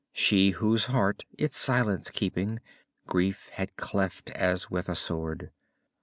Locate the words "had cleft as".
3.53-4.67